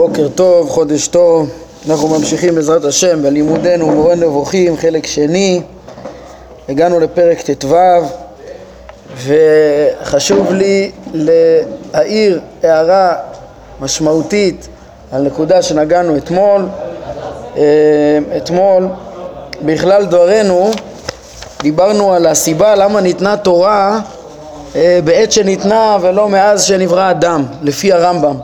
[0.00, 1.50] בוקר טוב, חודש טוב,
[1.88, 5.60] אנחנו ממשיכים בעזרת השם בלימודנו מורה נבוכים, חלק שני,
[6.68, 7.76] הגענו לפרק ט"ו
[9.24, 13.14] וחשוב לי להעיר הערה
[13.80, 14.68] משמעותית
[15.12, 16.66] על נקודה שנגענו אתמול.
[17.56, 17.62] אה,
[18.36, 18.88] אתמול
[19.62, 20.70] בכלל דברנו
[21.62, 24.00] דיברנו על הסיבה למה ניתנה תורה
[24.76, 28.36] אה, בעת שניתנה ולא מאז שנברא אדם, לפי הרמב"ם.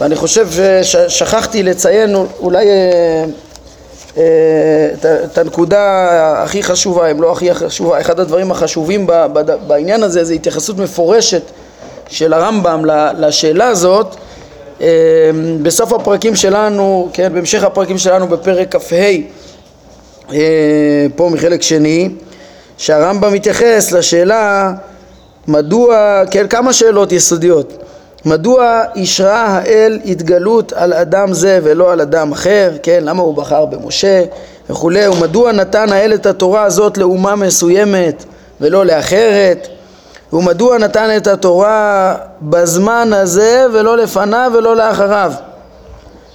[0.00, 0.48] ואני חושב
[0.82, 3.24] ששכחתי לציין אולי אה,
[4.16, 9.06] אה, את הנקודה הכי חשובה, אם לא הכי חשובה, אחד הדברים החשובים
[9.66, 11.42] בעניין הזה זה התייחסות מפורשת
[12.08, 12.82] של הרמב"ם
[13.18, 14.16] לשאלה הזאת
[15.62, 18.94] בסוף הפרקים שלנו, כן, בהמשך הפרקים שלנו בפרק כ"ה
[21.16, 22.08] פה מחלק שני
[22.78, 24.72] שהרמב"ם מתייחס לשאלה
[25.48, 27.89] מדוע, כן, כמה שאלות יסודיות.
[28.24, 33.64] מדוע אישרה האל התגלות על אדם זה ולא על אדם אחר, כן, למה הוא בחר
[33.64, 34.24] במשה
[34.70, 38.24] וכולי, ומדוע נתן האל את התורה הזאת לאומה מסוימת
[38.60, 39.68] ולא לאחרת,
[40.32, 45.32] ומדוע נתן את התורה בזמן הזה ולא לפניו ולא לאחריו,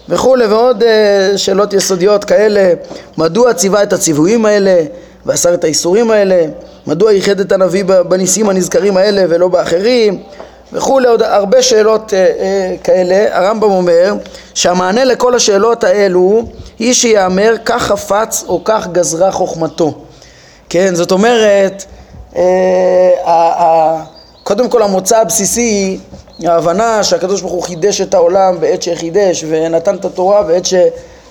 [0.09, 2.73] וכולי, ועוד uh, שאלות יסודיות כאלה,
[3.17, 4.83] מדוע ציווה את הציוויים האלה
[5.25, 6.45] ואסר את האיסורים האלה,
[6.87, 10.23] מדוע ייחד את הנביא בניסים הנזכרים האלה ולא באחרים
[10.75, 13.37] וכולי, עוד הרבה שאלות אה, אה, כאלה.
[13.37, 14.13] הרמב"ם אומר
[14.53, 16.43] שהמענה לכל השאלות האלו
[16.79, 19.93] היא שיאמר כך חפץ או כך גזרה חוכמתו.
[20.69, 21.85] כן, זאת אומרת,
[22.35, 22.41] אה,
[23.27, 24.01] אה,
[24.43, 25.99] קודם כל המוצא הבסיסי
[26.43, 30.73] ההבנה שהקדוש ברוך הוא חידש את העולם בעת שחידש ונתן את התורה בעת ש,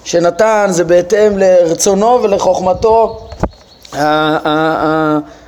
[0.04, 3.28] שנתן זה בהתאם לרצונו ולחוכמתו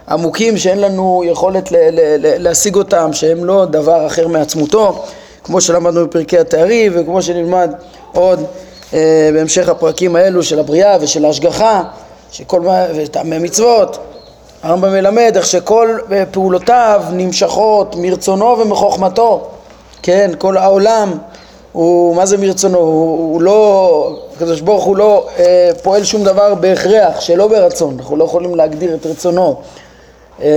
[0.08, 5.04] עמוקים שאין לנו יכולת ל- ל- ל- להשיג אותם, שהם לא דבר אחר מעצמותו,
[5.44, 7.70] כמו שלמדנו בפרקי התארי וכמו שנלמד
[8.12, 8.44] עוד
[8.94, 11.82] אה, בהמשך הפרקים האלו של הבריאה ושל ההשגחה,
[12.32, 13.98] שכל מה, וטעמי מצוות.
[14.62, 19.48] הרמב"ם מלמד איך שכל אה, פעולותיו נמשכות מרצונו ומחוכמתו,
[20.02, 21.12] כן, כל העולם
[21.72, 22.78] הוא, מה זה מרצונו?
[22.78, 28.16] הוא, הוא לא, הקדוש ברוך הוא לא אה, פועל שום דבר בהכרח, שלא ברצון, אנחנו
[28.16, 29.56] לא יכולים להגדיר את רצונו.
[30.42, 30.48] אה,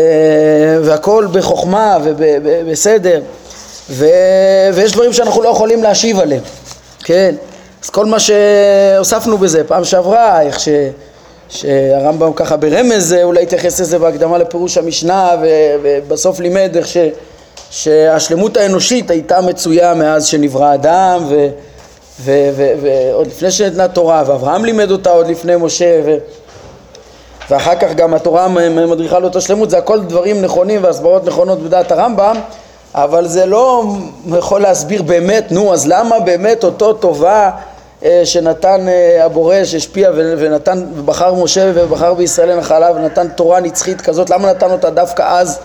[0.84, 3.22] והכל בחוכמה ובסדר,
[4.73, 6.41] ויש דברים שאנחנו לא יכולים להשיב עליהם,
[7.03, 7.35] כן?
[7.84, 10.69] אז כל מה שהוספנו בזה פעם שעברה, איך ש...
[11.50, 15.35] שהרמב"ם ככה ברמז אולי התייחס לזה בהקדמה לפירוש המשנה
[15.81, 16.97] ובסוף לימד איך ש...
[17.72, 21.47] שהשלמות האנושית הייתה מצויה מאז שנברא אדם ו...
[22.22, 26.17] ועוד לפני שניתנה תורה ואברהם לימד אותה עוד לפני משה ו...
[27.49, 28.47] ואחר כך גם התורה
[28.87, 32.35] מדריכה לו את השלמות, זה הכל דברים נכונים והסברות נכונות בדעת הרמב"ם,
[32.95, 33.83] אבל זה לא
[34.37, 37.49] יכול להסביר באמת, נו, אז למה באמת אותו טובה
[38.05, 44.29] אה, שנתן אה, הבורא, שהשפיע ונתן, ובחר משה ובחר בישראל לנחלה ונתן תורה נצחית כזאת,
[44.29, 45.59] למה נתן אותה דווקא אז,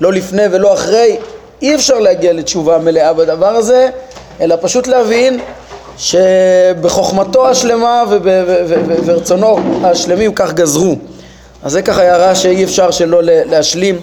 [0.00, 1.16] לא לפני ולא אחרי?
[1.62, 3.88] אי אפשר להגיע לתשובה מלאה בדבר הזה,
[4.40, 5.40] אלא פשוט להבין
[5.96, 10.96] שבחוכמתו השלמה וברצונו השלמים כך גזרו.
[11.62, 14.00] אז זה ככה הערה שאי אפשר שלא להשלים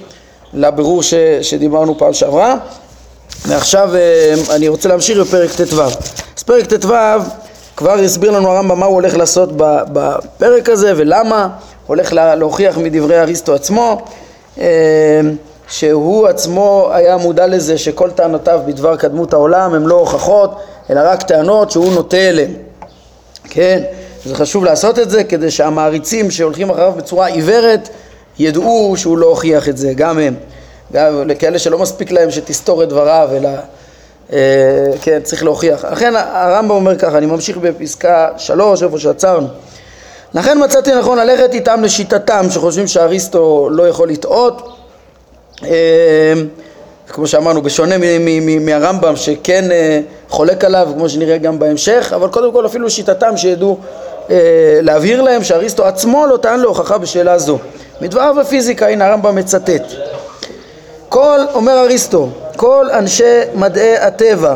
[0.54, 2.56] לבירור ש, שדיברנו פעם שעברה.
[3.48, 5.82] ועכשיו אה, אני רוצה להמשיך בפרק ט"ו.
[6.38, 6.94] אז פרק ט"ו
[7.78, 9.50] כבר הסביר לנו הרמב"ם מה הוא הולך לעשות
[9.94, 11.48] בפרק הזה ולמה
[11.88, 14.02] הולך להוכיח מדברי אריסטו עצמו
[14.60, 14.66] אה,
[15.68, 20.52] שהוא עצמו היה מודע לזה שכל טענותיו בדבר קדמות העולם הם לא הוכחות
[20.90, 22.54] אלא רק טענות שהוא נוטה אליהן.
[23.50, 23.84] כן
[24.26, 27.90] זה חשוב לעשות את זה כדי שהמעריצים שהולכים אחריו בצורה עיוורת
[28.40, 30.36] ידעו שהוא לא הוכיח את זה, גם הם.
[30.94, 33.50] גם לכאלה שלא מספיק להם שתסתור את דבריו, אלא
[34.34, 34.38] אה,
[35.02, 35.86] כן, צריך להוכיח.
[35.86, 39.48] לכן הרמב"ם אומר ככה, אני ממשיך בפסקה שלוש, איפה שעצרנו.
[40.34, 44.78] לכן מצאתי נכון ללכת איתם לשיטתם, שחושבים שאריסטו לא יכול לטעות.
[45.64, 46.34] אה,
[47.08, 47.96] כמו שאמרנו, בשונה
[48.62, 53.78] מהרמב"ם שכן אה, חולק עליו, כמו שנראה גם בהמשך, אבל קודם כל אפילו שיטתם שידעו
[54.30, 54.36] אה,
[54.82, 57.58] להבהיר להם שאריסטו עצמו לא טען להוכחה בשאלה זו.
[58.02, 59.84] מדבריו בפיזיקה, הנה הרמב"ם מצטט.
[61.10, 64.56] כל, אומר אריסטו, כל אנשי מדעי הטבע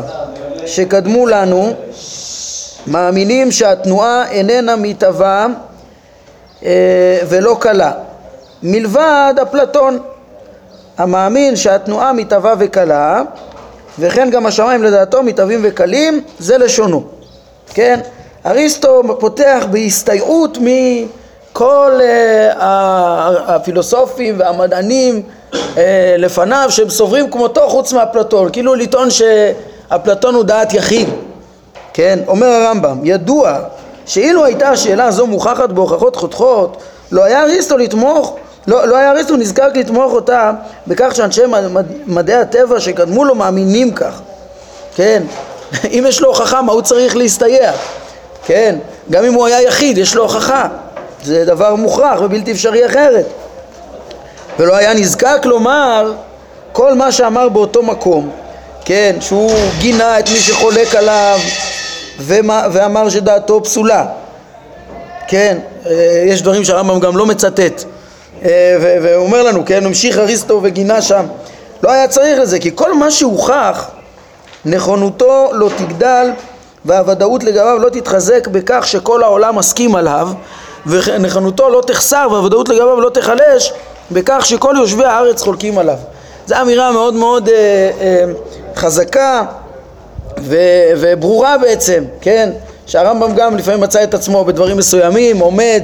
[0.66, 1.74] שקדמו לנו
[2.86, 5.46] מאמינים שהתנועה איננה מתהווה
[6.64, 7.92] אה, ולא קלה,
[8.62, 9.98] מלבד אפלטון
[11.00, 13.22] המאמין שהתנועה מתהווה וקלה
[13.98, 17.04] וכן גם השמיים לדעתו מתהווים וקלים זה לשונו,
[17.74, 18.00] כן?
[18.46, 22.54] אריסטו פותח בהסתייעות מכל uh,
[23.46, 25.56] הפילוסופים והמדענים uh,
[26.18, 31.08] לפניו שהם סוברים כמותו חוץ מאפלטון, כאילו לטעון שאפלטון הוא דעת יחיד,
[31.92, 33.58] כן, אומר הרמב"ם, ידוע
[34.06, 36.76] שאילו הייתה השאלה הזו מוכחת בהוכחות חותכות,
[37.12, 38.36] לא היה אריסטו לתמוך,
[38.66, 40.52] לא, לא היה אריסטו נזקק לתמוך אותה
[40.86, 41.42] בכך שאנשי
[42.06, 44.20] מדעי הטבע שקדמו לו מאמינים כך,
[44.96, 45.22] כן,
[45.98, 47.72] אם יש לו הוכחה מה הוא צריך להסתייע,
[48.46, 48.76] כן,
[49.10, 50.68] גם אם הוא היה יחיד יש לו הוכחה,
[51.24, 53.26] זה דבר מוכרח ובלתי אפשרי אחרת,
[54.58, 56.12] ולא היה נזקק לומר
[56.72, 58.30] כל מה שאמר באותו מקום,
[58.84, 61.38] כן, שהוא גינה את מי שחולק עליו
[62.20, 64.06] ומה, ואמר שדעתו פסולה,
[65.28, 67.84] כן, אה, יש דברים שהרמב"ם גם לא מצטט
[68.42, 71.26] והוא אומר לנו, כן, המשיך אריסטו וגינה שם
[71.82, 73.90] לא היה צריך לזה, כי כל מה שהוכח
[74.64, 76.30] נכונותו לא תגדל
[76.84, 80.28] והוודאות לגביו לא תתחזק בכך שכל העולם מסכים עליו
[80.86, 83.72] ונכונותו לא תחסר והוודאות לגביו לא תיחלש
[84.10, 85.96] בכך שכל יושבי הארץ חולקים עליו.
[86.46, 87.54] זו אמירה מאוד מאוד אה,
[88.00, 88.24] אה,
[88.76, 89.44] חזקה
[90.40, 90.56] ו,
[90.96, 92.50] וברורה בעצם, כן?
[92.86, 95.82] שהרמב"ם גם לפעמים מצא את עצמו בדברים מסוימים, עומד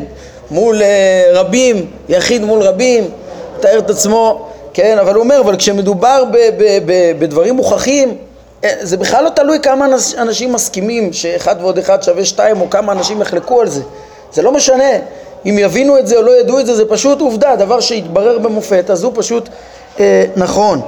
[0.50, 3.04] מול אה, רבים, יחיד מול רבים,
[3.58, 4.98] מתאר את עצמו, כן?
[4.98, 8.16] אבל הוא אומר, אבל כשמדובר ב, ב, ב, בדברים מוכחים,
[8.64, 9.87] אה, זה בכלל לא תלוי כמה
[10.19, 13.82] אנשים מסכימים שאחד ועוד אחד שווה שתיים או כמה אנשים יחלקו על זה.
[14.32, 14.93] זה לא משנה
[15.46, 18.90] אם יבינו את זה או לא ידעו את זה, זה פשוט עובדה, דבר שהתברר במופת,
[18.90, 19.49] אז הוא פשוט
[20.00, 20.81] אה, נכון.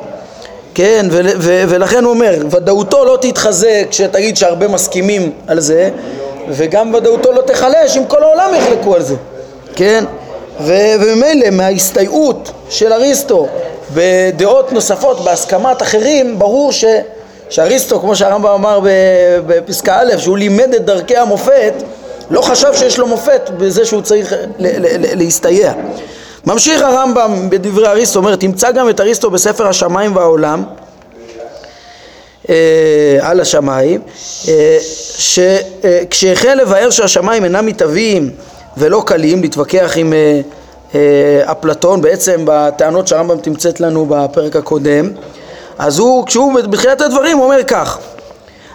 [0.75, 5.90] כן, ו- ו- ולכן הוא אומר, ודאותו לא תתחזק כשתגיד שהרבה מסכימים על זה,
[6.49, 9.14] וגם ודאותו לא תיחלש אם כל העולם יחלקו על זה,
[9.78, 10.04] כן?
[10.60, 13.48] וממילא מההסתייעות של אריסטו
[13.94, 16.84] בדעות נוספות, בהסכמת אחרים, ברור ש...
[17.50, 18.80] שאריסטו, כמו שהרמב"ם אמר
[19.46, 21.72] בפסקה א', שהוא לימד את דרכי המופת,
[22.30, 24.34] לא חשב שיש לו מופת בזה שהוא צריך
[25.14, 25.72] להסתייע.
[26.46, 30.64] ממשיך הרמב"ם בדברי אריסטו, אומר, תמצא גם את אריסטו בספר השמיים והעולם,
[32.48, 32.54] אה,
[33.20, 34.00] על השמיים,
[34.48, 34.78] אה,
[35.19, 38.30] שכשהחל לבאר שהשמיים אינם מתהווים
[38.78, 40.40] ולא קלים, להתווכח עם אה,
[40.94, 42.00] אה, אפלטון.
[42.00, 45.10] בעצם בטענות שהרמב"ם תמצאת לנו בפרק הקודם,
[45.78, 47.98] אז הוא, כשהוא בתחילת הדברים, אומר כך: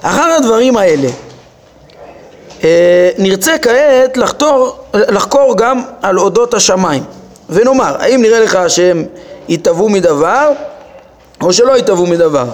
[0.01, 1.07] אחר הדברים האלה
[2.63, 7.03] אה, נרצה כעת לחתור, לחקור גם על אודות השמיים.
[7.49, 9.05] ונאמר, האם נראה לך שהם
[9.49, 10.51] יתהוו מדבר
[11.41, 12.45] או שלא יתהוו מדבר?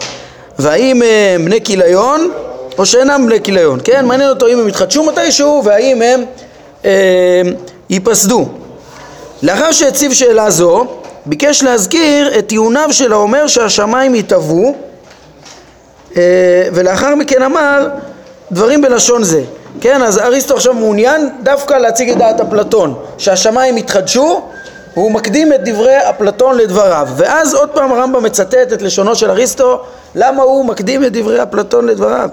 [0.59, 2.31] והאם הם בני כיליון
[2.77, 4.05] או שאינם בני כיליון, כן?
[4.05, 6.23] מעניין אותו אם הם יתחדשו מתישהו והאם הם
[7.89, 8.45] ייפסדו.
[9.43, 10.85] לאחר שהציב שאלה זו
[11.25, 14.75] ביקש להזכיר את טיעוניו של האומר שהשמיים יתהוו
[16.17, 16.21] אה,
[16.73, 17.87] ולאחר מכן אמר
[18.51, 19.41] דברים בלשון זה.
[19.81, 24.41] כן, אז אריסטו עכשיו מעוניין דווקא להציג את דעת אפלטון שהשמיים יתחדשו
[24.93, 27.07] הוא מקדים את דברי אפלטון לדבריו.
[27.15, 29.79] ואז עוד פעם הרמב"ם מצטט את לשונו של אריסטו
[30.15, 32.29] למה הוא מקדים את דברי אפלטון לדבריו?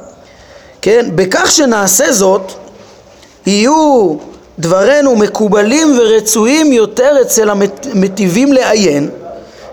[0.82, 2.52] כן, בכך שנעשה זאת
[3.46, 4.14] יהיו
[4.58, 9.10] דברינו מקובלים ורצויים יותר אצל המטיבים לעיין.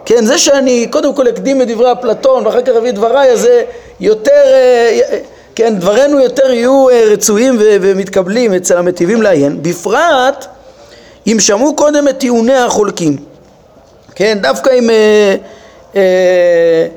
[0.06, 3.39] כן, זה שאני קודם כל אקדים את דברי אפלטון ואחר כך אביא את דבריי אז
[3.39, 3.63] זה
[4.00, 5.19] יותר, אה,
[5.56, 9.59] כן, דברינו יותר יהיו אה, רצויים ומתקבלים אצל המטיבים לעיין.
[9.62, 10.45] בפרט
[11.27, 13.18] אם שמעו קודם את טיעוני החולקים.
[14.15, 15.36] כן, דווקא אם אה,
[15.95, 16.88] אה,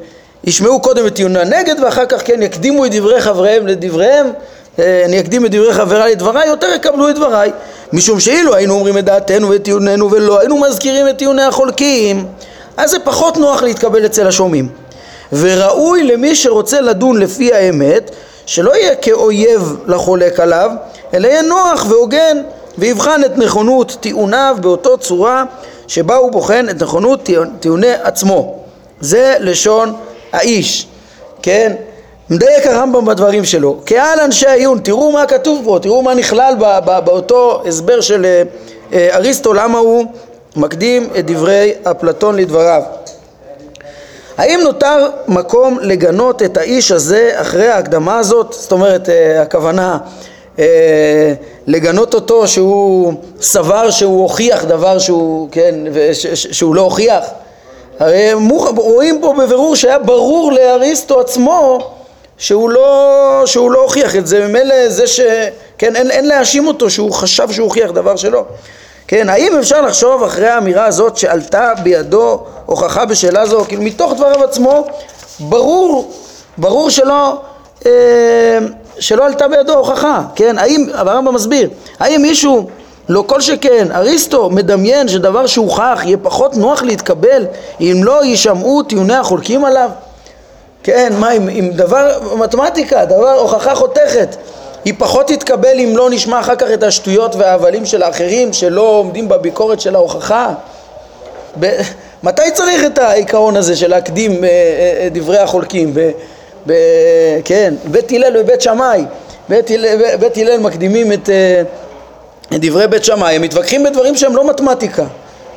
[0.44, 4.32] ישמעו קודם את טיעוני הנגד ואחר כך כן יקדימו את דברי חבריהם לדבריהם אה,
[4.78, 7.50] אני אקדים את דברי חבריי לדבריי, יותר יקבלו את דבריי.
[7.92, 12.26] משום שאילו היינו אומרים את דעתנו ואת טיעוננו ולא היינו מזכירים את טיעוני החולקים
[12.76, 14.68] אז זה פחות נוח להתקבל אצל השומעים.
[15.32, 18.10] וראוי למי שרוצה לדון לפי האמת
[18.46, 20.70] שלא יהיה כאויב לחולק עליו
[21.14, 22.42] אלא יהיה נוח והוגן
[22.78, 25.44] ויבחן את נכונות טיעוניו באותו צורה
[25.86, 27.30] שבה הוא בוחן את נכונות
[27.60, 28.58] טיעוני עצמו.
[29.00, 29.94] זה לשון
[30.32, 30.86] האיש.
[31.42, 31.72] כן
[32.30, 33.76] מדייק הרמב"ם בדברים שלו.
[33.84, 36.54] קהל אנשי העיון, תראו מה כתוב פה, תראו מה נכלל
[37.04, 38.42] באותו הסבר של אה,
[38.92, 40.04] אה, אריסטו, למה הוא
[40.56, 42.82] מקדים את דברי אפלטון לדבריו.
[44.38, 48.46] האם נותר מקום לגנות את האיש הזה אחרי ההקדמה הזאת?
[48.52, 49.98] זאת אומרת, אה, הכוונה
[51.66, 55.74] לגנות אותו שהוא סבר שהוא הוכיח דבר שהוא, כן,
[56.34, 57.24] שהוא לא הוכיח?
[57.98, 58.32] הרי
[58.76, 61.95] רואים פה בבירור שהיה ברור לאריסטו עצמו
[62.38, 65.20] שהוא לא, שהוא לא הוכיח את זה, ממילא זה ש...
[65.78, 68.44] כן, אין, אין להאשים אותו שהוא חשב שהוא הוכיח דבר שלא.
[69.08, 74.44] כן, האם אפשר לחשוב אחרי האמירה הזאת שעלתה בידו הוכחה בשאלה זו, כאילו מתוך דבריו
[74.44, 74.86] עצמו,
[75.40, 76.14] ברור,
[76.58, 77.40] ברור שלא,
[77.86, 78.58] אה,
[78.98, 82.68] שלא עלתה בידו הוכחה, כן, האם, הרמב"ם מסביר, האם מישהו,
[83.08, 87.46] לא כל שכן, אריסטו מדמיין שדבר שהוכח יהיה פחות נוח להתקבל
[87.80, 89.90] אם לא יישמעו טיעוני החולקים עליו?
[90.86, 94.36] כן, מה, עם, עם דבר, מתמטיקה, דבר, הוכחה חותכת.
[94.84, 99.28] היא פחות תתקבל אם לא נשמע אחר כך את השטויות וההבלים של האחרים שלא עומדים
[99.28, 100.48] בביקורת של ההוכחה.
[101.60, 101.80] ב-
[102.22, 105.94] מתי צריך את העיקרון הזה של להקדים אה, אה, דברי החולקים?
[105.94, 106.10] ב-
[106.66, 106.72] ב-
[107.44, 109.04] כן, בית הלל ובית שמאי.
[109.48, 111.62] בית הלל, בית הלל מקדימים את, אה,
[112.56, 115.04] את דברי בית שמאי, הם מתווכחים בדברים שהם לא מתמטיקה.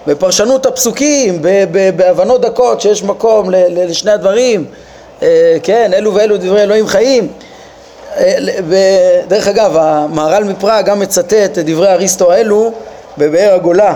[0.07, 1.41] בפרשנות הפסוקים,
[1.95, 4.88] בהבנות דקות שיש מקום לשני הדברים, אה,
[5.64, 7.28] כן, אלו ואלו דברי אלוהים חיים.
[8.18, 8.34] אה,
[9.28, 12.74] דרך אגב, המהר"ל מפראג גם מצטט את דברי אריסטו האלו
[13.18, 13.96] בבאר הגולה,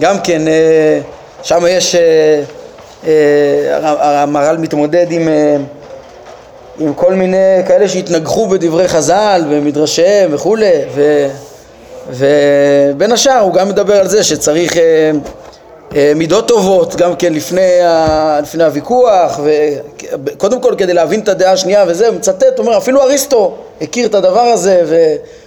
[0.00, 1.00] גם כן, אה,
[1.42, 1.96] שם יש,
[4.00, 5.28] המהר"ל מתמודד עם,
[6.78, 10.72] עם כל מיני כאלה שהתנגחו בדברי חז"ל ומדרשיהם וכולי,
[12.10, 15.10] ובין השאר הוא גם מדבר על זה שצריך אה, אה,
[16.16, 19.40] מידות טובות גם כן לפני, ה, לפני הוויכוח
[20.24, 24.14] וקודם כל כדי להבין את הדעה השנייה וזה, הוא מצטט, אומר אפילו אריסטו הכיר את
[24.14, 24.82] הדבר הזה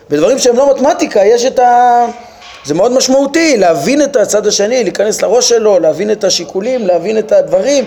[0.10, 2.06] ובדברים שהם לא מתמטיקה יש את ה...
[2.66, 7.32] זה מאוד משמעותי להבין את הצד השני, להיכנס לראש שלו, להבין את השיקולים, להבין את
[7.32, 7.86] הדברים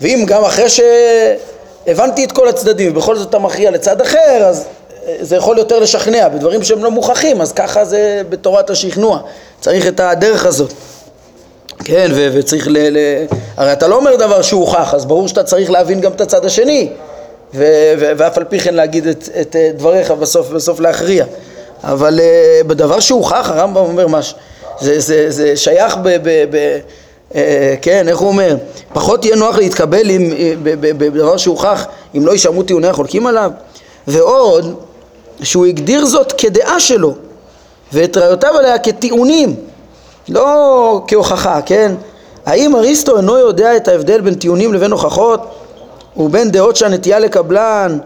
[0.00, 4.64] ואם גם אחרי שהבנתי את כל הצדדים ובכל זאת אתה מכריע לצד אחר אז
[5.20, 9.20] זה יכול יותר לשכנע בדברים שהם לא מוכחים, אז ככה זה בתורת השכנוע,
[9.60, 10.72] צריך את הדרך הזאת.
[11.84, 12.76] כן, ו- וצריך ל...
[12.78, 13.26] ל-
[13.56, 16.88] הרי אתה לא אומר דבר שהוכח, אז ברור שאתה צריך להבין גם את הצד השני,
[17.54, 21.24] ו- ו- ואף על פי כן להגיד את, את דבריך בסוף, בסוף להכריע.
[21.84, 24.36] אבל uh, בדבר שהוכח, הרמב"ם אומר משהו,
[24.80, 26.08] זה, זה, זה שייך ב...
[26.22, 26.78] ב, ב
[27.32, 27.34] uh,
[27.82, 28.56] כן, איך הוא אומר?
[28.92, 30.30] פחות יהיה נוח להתקבל עם,
[30.62, 33.50] בדבר שהוכח אם לא יישמעו טיעוני החולקים עליו.
[34.06, 34.74] ועוד,
[35.42, 37.14] שהוא הגדיר זאת כדעה שלו
[37.92, 39.56] ואת ראיותיו עליה כטיעונים
[40.28, 41.92] לא כהוכחה, כן?
[42.46, 45.40] האם אריסטו אינו יודע את ההבדל בין טיעונים לבין הוכחות
[46.16, 47.98] ובין דעות שהנטייה לקבלן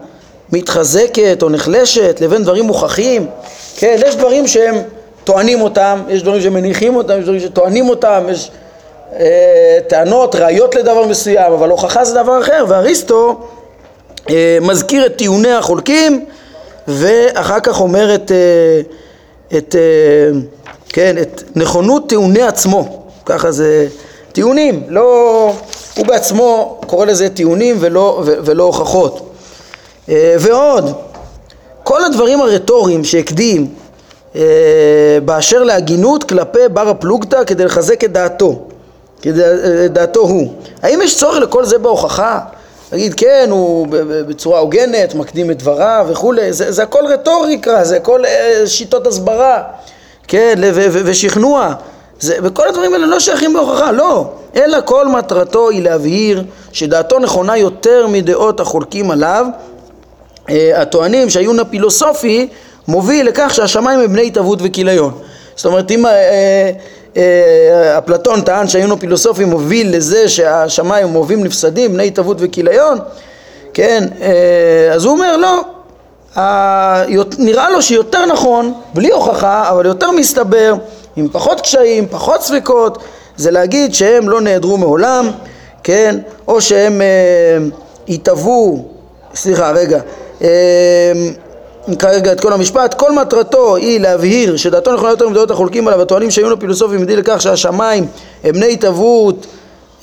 [0.51, 3.27] מתחזקת או נחלשת לבין דברים מוכחים?
[3.77, 4.75] כן, יש דברים שהם
[5.23, 8.51] טוענים אותם, יש דברים שמניחים אותם, יש דברים שטוענים אותם, יש
[9.19, 13.39] אה, טענות, ראיות לדבר מסוים, אבל הוכחה זה דבר אחר, ואריסטו
[14.29, 16.25] אה, מזכיר את טיעוני החולקים
[16.87, 18.81] ואחר כך אומר את, אה,
[19.57, 20.39] את, אה,
[20.89, 23.87] כן, את נכונות טיעוני עצמו, ככה זה
[24.31, 25.53] טיעונים, לא,
[25.95, 29.31] הוא בעצמו קורא לזה טיעונים ולא, ולא הוכחות.
[30.09, 30.93] אה, ועוד,
[31.83, 33.73] כל הדברים הרטוריים שהקדים
[35.25, 38.59] באשר להגינות כלפי בר הפלוגתא כדי לחזק את דעתו,
[39.21, 39.41] כדי
[39.89, 40.53] דעתו הוא.
[40.81, 42.39] האם יש צורך לכל זה בהוכחה?
[42.91, 43.87] להגיד כן, הוא
[44.27, 49.63] בצורה הוגנת, מקדים את דבריו וכולי, זה, זה הכל רטוריקה, זה הכל אה, שיטות הסברה,
[50.29, 50.59] כן,
[50.91, 51.73] ושכנוע,
[52.19, 57.57] זה, וכל הדברים האלה לא שייכים בהוכחה, לא, אלא כל מטרתו היא להבהיר שדעתו נכונה
[57.57, 59.45] יותר מדעות החולקים עליו,
[60.49, 62.47] אה, הטוענים שהעיון הפילוסופי
[62.87, 65.11] מוביל לכך שהשמיים הם בני התהוות וכיליון.
[65.55, 66.71] זאת אומרת, אם אה,
[67.17, 72.97] אה, אפלטון טען שהעיון הפילוסופי מוביל לזה שהשמיים מובילים נפסדים, בני התהוות וכיליון,
[73.73, 74.03] כן,
[74.93, 75.61] אז הוא אומר לא,
[77.37, 80.75] נראה לו שיותר נכון, בלי הוכחה, אבל יותר מסתבר,
[81.15, 82.97] עם פחות קשיים, פחות ספקות,
[83.37, 85.29] זה להגיד שהם לא נעדרו מעולם,
[85.83, 87.01] כן, או שהם
[88.09, 88.85] התהוו,
[89.33, 89.99] סליחה, רגע,
[91.87, 96.01] נקרא רגע את כל המשפט, כל מטרתו היא להבהיר שדעתו נכונה יותר מדעות החולקים עליו
[96.01, 98.07] הטוענים שהיו לו פילוסופים מביא לכך שהשמיים
[98.43, 99.47] הם בני התהוות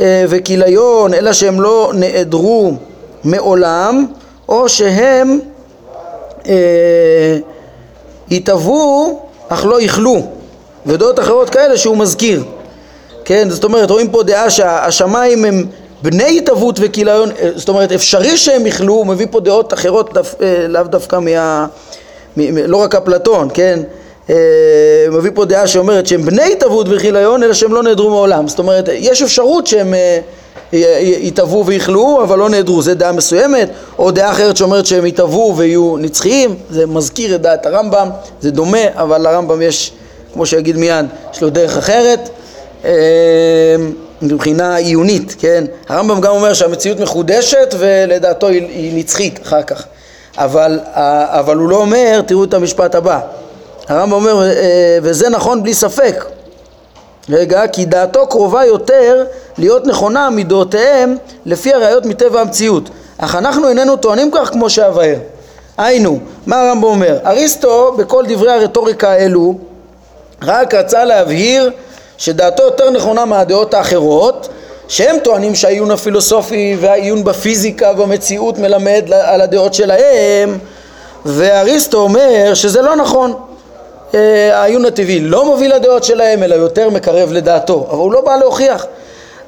[0.01, 2.73] אה, וכיליון אלא שהם לא נעדרו
[3.25, 4.07] מעולם
[4.49, 5.39] או שהם
[6.49, 7.39] אה,
[8.31, 10.23] התהוו אך לא יכלו
[10.87, 12.45] ודעות אחרות כאלה שהוא מזכיר
[13.25, 15.65] כן, זאת אומרת רואים פה דעה שהשמיים הם
[16.03, 20.21] בני התהוות וכיליון, אה, זאת אומרת אפשרי שהם יכלו, הוא מביא פה דעות אחרות דו,
[20.43, 21.67] אה, לאו דווקא מה...
[22.37, 23.81] מ, לא רק אפלטון, כן?
[24.31, 24.35] אה,
[25.11, 28.89] מביא פה דעה שאומרת שהם בני התהוות וכיליון אלא שהם לא נעדרו מעולם, זאת אומרת
[28.93, 29.95] יש אפשרות שהם
[30.73, 35.97] יתהוו ויכלו אבל לא נעדרו, זה דעה מסוימת, או דעה אחרת שאומרת שהם יתהוו ויהיו
[35.97, 38.09] נצחיים, זה מזכיר את דעת הרמב"ם,
[38.41, 39.93] זה דומה, אבל לרמב"ם יש,
[40.33, 42.31] כמו שיגיד מיד, יש לו דרך אחרת.
[44.23, 45.65] מבחינה עיונית, כן?
[45.89, 49.85] הרמב"ם גם אומר שהמציאות מחודשת ולדעתו היא, היא נצחית אחר כך.
[50.39, 50.81] אבל,
[51.27, 53.21] אבל הוא לא אומר, תראו את המשפט הבא.
[53.89, 56.25] הרמב"ם אומר, אה, וזה נכון בלי ספק.
[57.31, 59.25] רגע, כי דעתו קרובה יותר
[59.59, 62.91] להיות נכונה מדעותיהם לפי הראיות מטבע המציאות.
[63.19, 65.17] אך אנחנו איננו טוענים כך כמו שאבאר.
[65.79, 67.19] היינו, מה הרמב"ם אומר?
[67.27, 69.55] אריסטו בכל דברי הרטוריקה האלו
[70.43, 71.71] רק רצה להבהיר
[72.19, 74.49] שדעתו יותר נכונה מהדעות האחרות
[74.89, 80.59] שהם טוענים שהעיון הפילוסופי והעיון בפיזיקה ובמציאות מלמד על הדעות שלהם
[81.27, 83.35] ואריסטו אומר שזה לא נכון.
[84.15, 88.37] אה, העיון הטבעי לא מוביל לדעות שלהם, אלא יותר מקרב לדעתו, אבל הוא לא בא
[88.37, 88.87] להוכיח.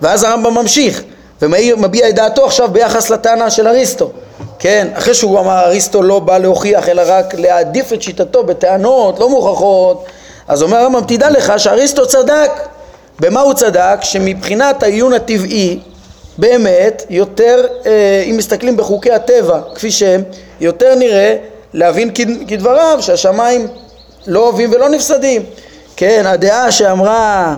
[0.02, 1.02] ואז הרמב"ם ממשיך,
[1.42, 4.10] ומביע את דעתו עכשיו ביחס לטענה של אריסטו.
[4.58, 9.28] כן, אחרי שהוא אמר אריסטו לא בא להוכיח, אלא רק להעדיף את שיטתו בטענות לא
[9.28, 10.04] מוכחות,
[10.48, 12.50] אז אומר הרמב"ם, תדע לך שאריסטו צדק.
[13.20, 13.96] במה הוא צדק?
[14.02, 15.78] שמבחינת העיון הטבעי,
[16.38, 20.22] באמת, יותר, אה, אם מסתכלים בחוקי הטבע כפי שהם,
[20.60, 21.36] יותר נראה
[21.74, 22.10] להבין
[22.48, 23.66] כדבריו שהשמיים
[24.26, 25.42] לא אוהבים ולא נפסדים.
[25.96, 27.56] כן, הדעה שאמרה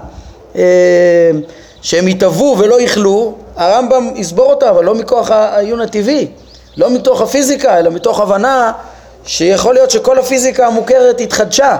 [0.56, 1.30] אה,
[1.82, 6.28] שהם יתהוו ולא יכלו, הרמב"ם יסבור אותה, אבל לא מכוח העיון הטבעי,
[6.76, 8.72] לא מתוך הפיזיקה, אלא מתוך הבנה
[9.24, 11.76] שיכול להיות שכל הפיזיקה המוכרת התחדשה,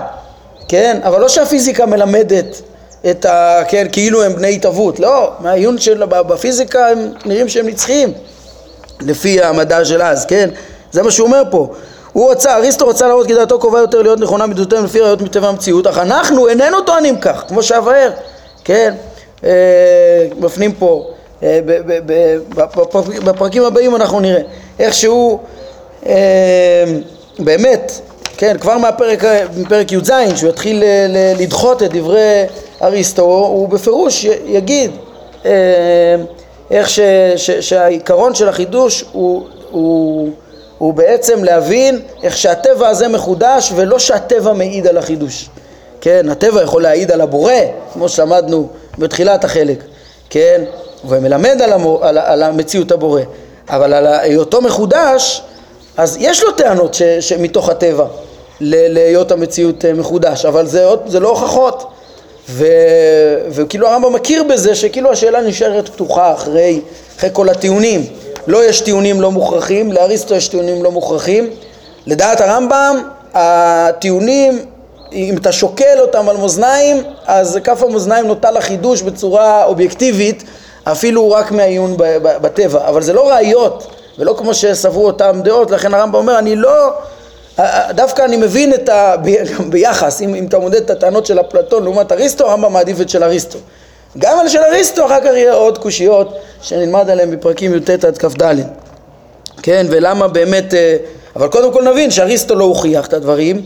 [0.67, 2.61] כן, אבל לא שהפיזיקה מלמדת
[3.09, 3.61] את ה...
[3.67, 6.05] כן, כאילו הם בני התהוות, לא, מהעיון של...
[6.05, 8.13] בפיזיקה הם נראים שהם נצחיים,
[9.01, 10.49] לפי המדע של אז, כן,
[10.91, 11.67] זה מה שהוא אומר פה.
[12.13, 15.47] הוא רצה, אריסטו רצה להראות כי דעתו קרובה יותר להיות נכונה מדעותיהם לפי ראיות מטבע
[15.47, 18.11] המציאות, אך אנחנו איננו טוענים כך, כמו שאבאר,
[18.63, 18.93] כן,
[20.39, 21.07] מפנים פה,
[21.43, 21.59] אה,
[23.23, 24.41] בפרקים הבאים אנחנו נראה
[24.79, 25.39] איך שהוא
[26.05, 26.83] אה,
[27.39, 27.91] באמת,
[28.37, 29.23] כן, כבר מהפרק,
[29.57, 30.83] מפרק י"ז, שהוא יתחיל
[31.39, 32.43] לדחות את דברי
[32.81, 34.91] אריסטו, הוא בפירוש יגיד
[36.71, 36.99] איך ש,
[37.35, 40.29] ש, שהעיקרון של החידוש הוא, הוא
[40.81, 45.49] הוא בעצם להבין איך שהטבע הזה מחודש ולא שהטבע מעיד על החידוש.
[46.01, 47.53] כן, הטבע יכול להעיד על הבורא,
[47.93, 48.67] כמו שלמדנו
[48.97, 49.83] בתחילת החלק,
[50.29, 50.63] כן,
[51.05, 53.21] ומלמד על, המור, על, על המציאות הבורא,
[53.69, 55.41] אבל על היותו מחודש,
[55.97, 58.05] אז יש לו טענות ש, שמתוך הטבע
[58.61, 61.91] להיות המציאות אה, מחודש, אבל זה, זה לא הוכחות.
[62.49, 62.65] ו,
[63.49, 66.81] וכאילו הרמב"ם מכיר בזה שכאילו השאלה נשארת פתוחה אחרי,
[67.17, 68.05] אחרי כל הטיעונים.
[68.47, 71.49] לא יש טיעונים לא מוכרחים, לאריסטו יש טיעונים לא מוכרחים.
[72.05, 74.65] לדעת הרמב"ם, הטיעונים,
[75.13, 80.43] אם אתה שוקל אותם על מאזניים, אז כף המאזניים נוטה לחידוש בצורה אובייקטיבית,
[80.83, 81.95] אפילו רק מהעיון
[82.41, 82.87] בטבע.
[82.87, 83.87] אבל זה לא ראיות,
[84.19, 86.89] ולא כמו שסברו אותם דעות, לכן הרמב"ם אומר, אני לא...
[87.89, 89.15] דווקא אני מבין את ה...
[89.69, 93.23] ביחס, אם, אם אתה מודד את הטענות של אפלטון לעומת אריסטו, הרמב"ם מעדיף את של
[93.23, 93.59] אריסטו.
[94.17, 98.55] גם על של אריסטו אחר כך יהיה עוד קושיות שנלמד עליהן בפרקים י"ט עד כ"ד.
[99.63, 100.97] כן, ולמה באמת, אה,
[101.35, 103.65] אבל קודם כל נבין שאריסטו לא הוכיח את הדברים,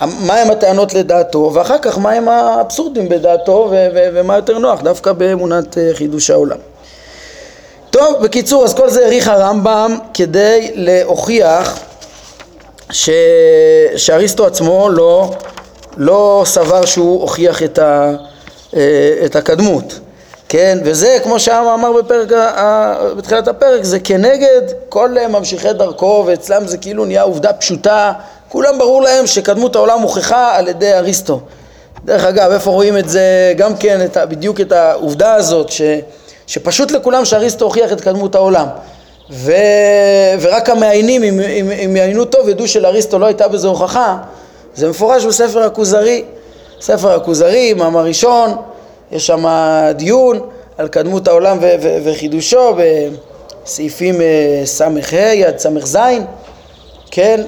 [0.00, 5.78] מהם הטענות לדעתו, ואחר כך מהם האבסורדים בדעתו ו- ו- ומה יותר נוח, דווקא באמונת
[5.78, 6.58] אה, חידוש העולם.
[7.90, 11.78] טוב, בקיצור, אז כל זה העריך הרמב"ם כדי להוכיח
[12.90, 13.10] ש...
[13.96, 15.30] שאריסטו עצמו לא,
[15.96, 18.12] לא סבר שהוא הוכיח את ה...
[18.76, 20.00] אה, את הקדמות,
[20.48, 20.78] כן?
[20.84, 22.28] וזה כמו שאמר בפרק,
[23.16, 28.12] בתחילת הפרק, זה כנגד כל ממשיכי דרכו ואצלם זה כאילו נהיה עובדה פשוטה,
[28.54, 31.40] כולם ברור להם שקדמות העולם הוכחה על ידי אריסטו.
[32.04, 35.82] דרך אגב, איפה רואים את זה, גם כן, את, בדיוק את העובדה הזאת, ש,
[36.46, 38.66] שפשוט לכולם שאריסטו הוכיח את קדמות העולם.
[39.30, 39.52] ו,
[40.40, 44.16] ורק המעיינים, אם, אם, אם יעיינו טוב, ידעו שלאריסטו לא הייתה בזה הוכחה,
[44.74, 46.24] זה מפורש בספר הכוזרי.
[46.80, 48.56] ספר הכוזרי, מאמר ראשון,
[49.12, 49.44] יש שם
[49.94, 50.40] דיון
[50.78, 52.74] על קדמות העולם ו- ו- וחידושו
[53.64, 54.88] בסעיפים אה, ס"ה
[55.46, 55.98] עד ס"ז,
[57.16, 57.40] כן,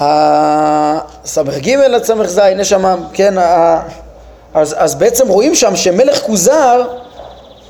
[0.00, 3.34] אה, ס"ג עד ס"ז, יש שם, כן,
[4.54, 6.82] אז, אז בעצם רואים שם שמלך כוזר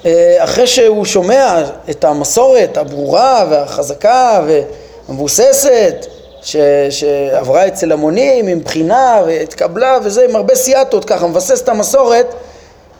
[0.06, 6.06] אה, אחרי שהוא שומע את המסורת הברורה והחזקה והמבוססת
[6.42, 6.56] ש,
[6.90, 12.34] שעברה אצל המונים עם בחינה והתקבלה וזה עם הרבה סייעתות ככה מבסס את המסורת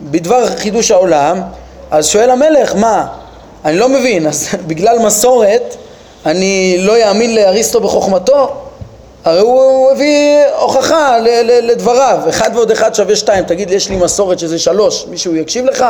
[0.01, 1.40] בדבר חידוש העולם
[1.90, 3.22] אז שואל המלך מה
[3.64, 5.77] אני לא מבין אז בגלל מסורת
[6.27, 8.48] אני לא אאמין לאריסטו בחוכמתו
[9.25, 14.38] הרי הוא הביא הוכחה לדבריו, אחד ועוד אחד שווה שתיים, תגיד לי יש לי מסורת
[14.38, 15.85] שזה שלוש, מישהו יקשיב לך?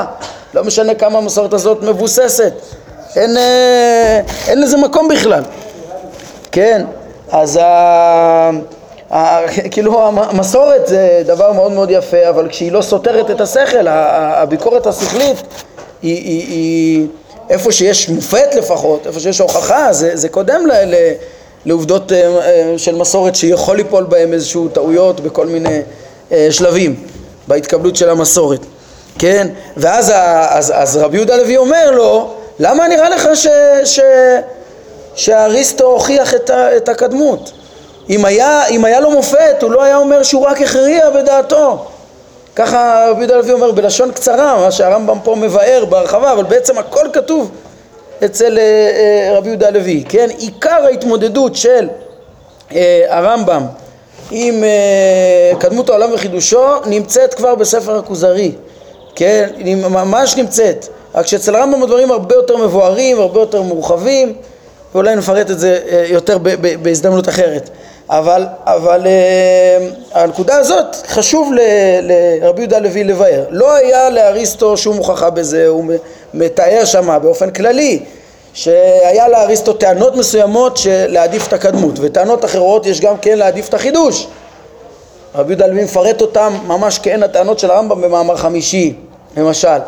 [0.55, 2.53] לא משנה כמה המסורת הזאת מבוססת,
[3.17, 5.43] אין, אה, אין לזה מקום בכלל,
[6.53, 6.85] כן?
[7.31, 8.51] אז ה...
[9.13, 9.39] ה...
[9.71, 15.43] כאילו המסורת זה דבר מאוד מאוד יפה, אבל כשהיא לא סותרת את השכל, הביקורת השכלית
[16.03, 17.07] היא, היא, היא
[17.53, 20.95] איפה שיש מופת לפחות, איפה שיש הוכחה, זה, זה קודם ל, ל,
[21.65, 25.81] לעובדות אה, אה, של מסורת שיכול ליפול בהם איזשהו טעויות בכל מיני
[26.33, 26.97] אה, שלבים
[27.49, 28.61] בהתקבלות של המסורת,
[29.19, 29.49] כן?
[29.77, 30.13] ואז
[30.49, 33.47] אז, אז רבי יהודה לוי אומר לו, למה נראה לך ש...
[33.85, 34.01] ש
[35.15, 37.53] שאריסטו הוכיח את, ה, את הקדמות.
[38.11, 41.87] אם היה, אם היה לו מופת, הוא לא היה אומר שהוא רק הכריע בדעתו.
[42.57, 47.07] ככה רבי יהודה הלוי אומר בלשון קצרה, מה שהרמב"ם פה מבאר בהרחבה, אבל בעצם הכל
[47.13, 47.51] כתוב
[48.25, 48.59] אצל
[49.37, 50.29] רבי יהודה הלוי, כן?
[50.39, 51.89] עיקר ההתמודדות של
[53.09, 53.63] הרמב"ם
[54.31, 54.65] עם
[55.59, 58.53] קדמות העולם וחידושו נמצאת כבר בספר הכוזרי,
[59.15, 59.49] כן?
[59.57, 64.33] היא ממש נמצאת, רק שאצל הרמב"ם הדברים הרבה יותר מבוארים, הרבה יותר מורחבים
[64.95, 66.39] ואולי נפרט את זה יותר
[66.83, 67.71] בהזדמנות אחרת
[68.13, 69.07] אבל, אבל
[70.13, 71.53] הנקודה הזאת חשוב
[72.41, 73.45] לרבי יהודה לוי לבאר.
[73.51, 75.85] לא היה לאריסטו שום הוכחה בזה, הוא
[76.35, 78.03] מתאר שמה באופן כללי
[78.55, 84.27] שהיה לאריסטו טענות מסוימות להעדיף את הקדמות וטענות אחרות יש גם כן להעדיף את החידוש.
[85.35, 88.95] רבי יהודה לוי מפרט אותם ממש כעין הטענות של הרמב"ם במאמר חמישי
[89.37, 89.79] למשל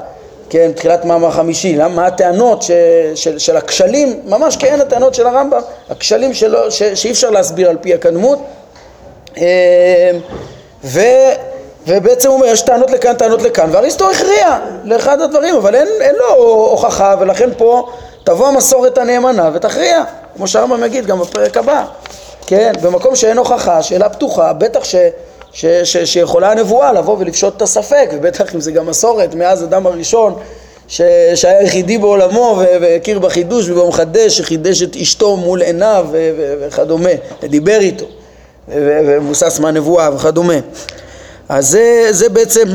[0.55, 2.71] כן, תחילת מאמר חמישי, מה הטענות ש,
[3.15, 7.77] של, של הכשלים, ממש כעין הטענות של הרמב"ם, הכשלים שלו, ש, שאי אפשר להסביר על
[7.81, 8.39] פי הקדמות
[9.37, 9.43] אמ,
[10.85, 11.01] ו,
[11.87, 16.15] ובעצם הוא אומר יש טענות לכאן, טענות לכאן, ואריסטו הכריע לאחד הדברים, אבל אין, אין
[16.15, 16.35] לו
[16.71, 17.89] הוכחה ולכן פה
[18.25, 20.05] תבוא המסורת הנאמנה ותכריע,
[20.37, 21.85] כמו שהרמב"ם יגיד גם בפרק הבא,
[22.47, 24.95] כן, במקום שאין הוכחה, שאלה פתוחה, בטח ש...
[25.55, 29.87] ש, ש, שיכולה הנבואה לבוא ולפשוט את הספק, ובטח אם זה גם מסורת מאז אדם
[29.87, 30.35] הראשון
[30.89, 31.01] ש,
[31.35, 36.07] שהיה יחידי בעולמו והכיר בחידוש ובו מחדש, שחידש את אשתו מול עיניו
[36.61, 37.11] וכדומה,
[37.43, 38.05] ודיבר איתו,
[38.69, 40.59] ומבוסס מהנבואה וכדומה.
[41.49, 42.69] אז זה, זה בעצם,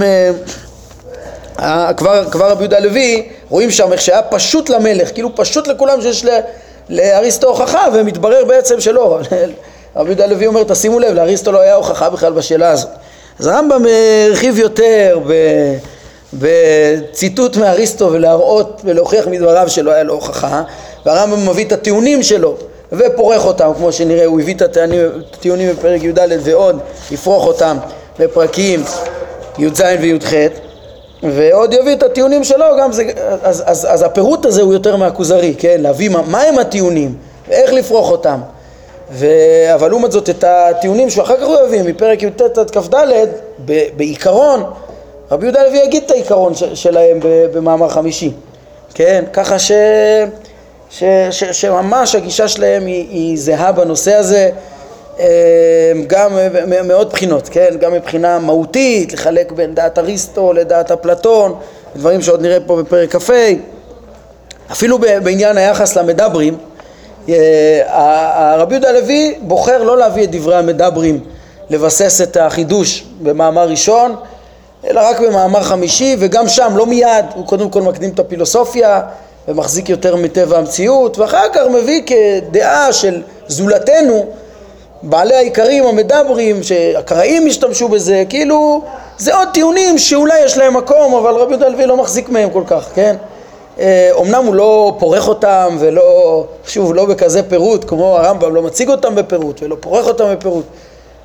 [1.59, 6.01] אה, כבר, כבר רבי יהודה הלוי, רואים שם איך שהיה פשוט למלך, כאילו פשוט לכולם
[6.01, 6.25] שיש
[6.89, 9.19] לאריסטו הוכחה, ומתברר בעצם שלא.
[9.99, 12.89] רבי יהודה הלוי אומר, תשימו לב, לאריסטו לא היה הוכחה בכלל בשאלה הזאת.
[13.39, 13.85] אז הרמב"ם
[14.27, 15.19] הרחיב יותר.
[16.33, 20.63] בציטוט מאריסטו ולהראות ולהוכיח מדבריו שלא היה לו הוכחה
[21.05, 22.57] והרמב"ם מביא את הטיעונים שלו
[22.91, 24.77] ופורך אותם כמו שנראה הוא הביא את
[25.31, 26.79] הטיעונים בפרק י"ד ועוד
[27.11, 27.77] יפרוך אותם
[28.19, 28.83] בפרקים
[29.59, 30.33] י"ז וי"ח
[31.23, 33.03] ועוד יביא את הטיעונים שלו גם זה,
[33.43, 35.77] אז, אז, אז הפירוט הזה הוא יותר מהכוזרי, כן?
[35.79, 37.15] להביא מה, מה הם הטיעונים
[37.47, 38.39] ואיך לפרוך אותם
[39.11, 39.27] ו...
[39.73, 42.95] אבל לעומת זאת את הטיעונים שאחר כך הוא יביא מפרק י"ט עד כ"ד
[43.95, 44.63] בעיקרון
[45.31, 46.63] רבי יהודה לוי יגיד את העיקרון ש...
[46.63, 48.31] שלהם במאמר חמישי.
[48.93, 49.23] כן?
[49.33, 49.71] ככה ש...
[50.89, 51.03] ש...
[51.31, 51.43] ש...
[51.43, 54.49] שממש הגישה שלהם היא, היא זהה בנושא הזה.
[55.19, 56.37] אה, גם
[56.83, 57.75] מאוד בחינות כן?
[57.79, 61.55] גם מבחינה מהותית לחלק בין דעת אריסטו לדעת אפלטון
[61.95, 63.33] דברים שעוד נראה פה בפרק כ"ה.
[64.71, 66.57] אפילו בעניין היחס למדברים
[67.33, 71.19] אה, הרבי יהודה הלוי בוחר לא להביא את דברי המדברים
[71.69, 74.15] לבסס את החידוש במאמר ראשון
[74.87, 79.01] אלא רק במאמר חמישי וגם שם לא מיד, הוא קודם כל מקדים את הפילוסופיה
[79.47, 84.25] ומחזיק יותר מטבע המציאות ואחר כך מביא כדעה של זולתנו
[85.03, 88.81] בעלי העיקרים המדברים שהקראים השתמשו בזה כאילו
[89.17, 92.63] זה עוד טיעונים שאולי יש להם מקום אבל רבי יהודה הלוי לא מחזיק מהם כל
[92.67, 93.15] כך, כן?
[94.11, 99.15] אומנם הוא לא פורך אותם ולא, שוב, לא בכזה פירוט כמו הרמב"ם, לא מציג אותם
[99.15, 100.65] בפירוט ולא פורך אותם בפירוט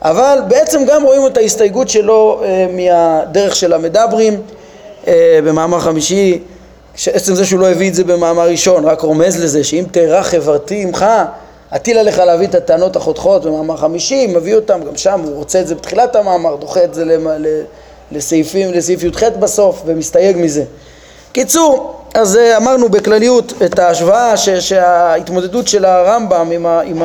[0.04, 4.42] אבל בעצם גם רואים את ההסתייגות שלו אה, מהדרך של המדברים
[5.06, 6.38] אה, במאמר חמישי
[6.96, 10.82] שעצם זה שהוא לא הביא את זה במאמר ראשון, רק רומז לזה שאם תארע חברתי
[10.82, 11.06] עמך
[11.76, 15.66] אטיל עליך להביא את הטענות החותכות במאמר חמישי, מביא אותם, גם שם הוא רוצה את
[15.66, 17.04] זה בתחילת המאמר, דוחה את זה
[18.12, 20.64] לסעיפים, לסעיף י"ח בסוף ומסתייג מזה.
[21.32, 27.02] קיצור, אז אה, אמרנו בכלליות את ההשוואה ש, שההתמודדות של הרמב"ם עם, ה, עם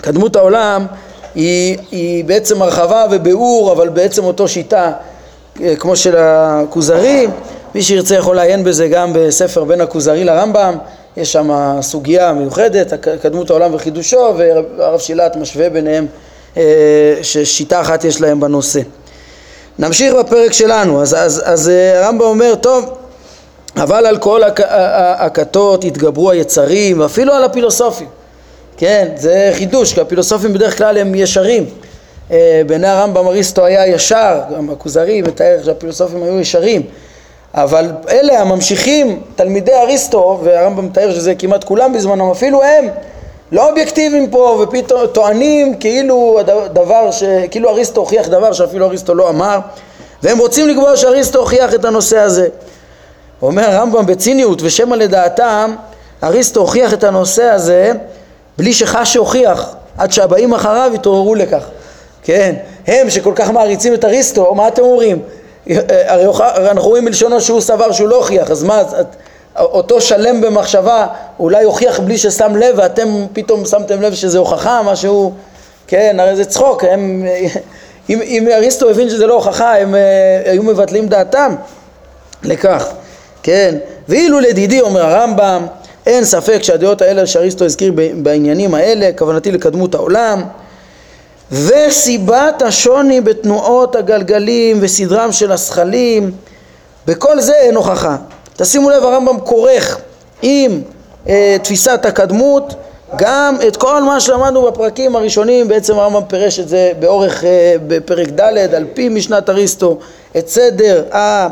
[0.00, 0.86] קדמות העולם
[1.34, 4.92] היא, היא בעצם הרחבה וביאור אבל בעצם אותו שיטה
[5.62, 7.26] אה, כמו של הכוזרי
[7.74, 10.76] מי שירצה יכול לעיין בזה גם בספר בין הכוזרי לרמב"ם.
[11.16, 16.06] יש שם סוגיה מיוחדת, קדמות העולם וחידושו והרב שילת משווה ביניהם
[16.56, 16.62] אה,
[17.22, 18.80] ששיטה אחת יש להם בנושא.
[19.78, 21.02] נמשיך בפרק שלנו.
[21.02, 23.05] אז, אז, אז הרמב"ם אומר טוב
[23.76, 24.40] אבל על כל
[25.18, 28.08] הכתות התגברו היצרים ואפילו על הפילוסופים.
[28.76, 31.64] כן, זה חידוש, כי הפילוסופים בדרך כלל הם ישרים.
[32.30, 36.82] אה, בעיני הרמב"ם אריסטו היה ישר, גם הכוזרי מתאר שהפילוסופים היו ישרים.
[37.54, 42.88] אבל אלה הממשיכים, תלמידי אריסטו, והרמב"ם מתאר שזה כמעט כולם בזמנם, אפילו הם
[43.52, 46.38] לא אובייקטיביים פה ופתאום טוענים כאילו
[46.72, 47.24] דבר, ש...
[47.50, 49.58] כאילו אריסטו הוכיח דבר שאפילו אריסטו לא אמר
[50.22, 52.48] והם רוצים לקבוע שאריסטו הוכיח את הנושא הזה
[53.42, 55.74] אומר הרמב"ם בציניות ושמא לדעתם
[56.22, 57.92] אריסטו הוכיח את הנושא הזה
[58.58, 61.64] בלי שחש שהוכיח עד שהבאים אחריו התעוררו לכך
[62.22, 62.54] כן,
[62.86, 65.22] הם שכל כך מעריצים את אריסטו, מה אתם אומרים?
[65.90, 66.26] הרי
[66.70, 68.82] אנחנו רואים מלשונו שהוא סבר שהוא לא הוכיח, אז מה,
[69.58, 71.06] אותו שלם במחשבה
[71.38, 75.32] אולי הוכיח בלי ששם לב ואתם פתאום שמתם לב שזה הוכחה, משהו,
[75.86, 77.26] כן, הרי זה צחוק, הם,
[78.10, 79.94] אם, אם אריסטו הבין שזה לא הוכחה, הם
[80.44, 81.54] היו מבטלים דעתם
[82.42, 82.92] לכך.
[83.46, 83.74] כן,
[84.08, 85.66] ואילו לדידי אומר הרמב"ם
[86.06, 90.42] אין ספק שהדעות האלה שאריסטו הזכיר בעניינים האלה, כוונתי לקדמות העולם,
[91.52, 96.30] וסיבת השוני בתנועות הגלגלים וסדרם של השכלים,
[97.06, 98.16] בכל זה אין הוכחה.
[98.56, 99.98] תשימו לב, הרמב"ם כורך
[100.42, 100.82] עם
[101.28, 102.74] אה, תפיסת הקדמות
[103.16, 108.28] גם את כל מה שלמדנו בפרקים הראשונים, בעצם הרמב"ם פירש את זה באורך, אה, בפרק
[108.28, 109.98] ד' על פי משנת אריסטו,
[110.38, 111.48] את סדר ה, ה,